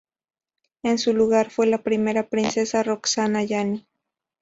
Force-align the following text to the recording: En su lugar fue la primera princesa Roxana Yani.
En 0.81 0.97
su 0.97 1.13
lugar 1.13 1.51
fue 1.51 1.67
la 1.67 1.83
primera 1.83 2.27
princesa 2.27 2.81
Roxana 2.81 3.43
Yani. 3.43 3.85